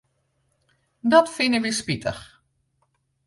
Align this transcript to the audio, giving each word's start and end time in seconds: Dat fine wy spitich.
Dat 1.11 1.27
fine 1.35 1.59
wy 1.63 1.71
spitich. 1.79 2.21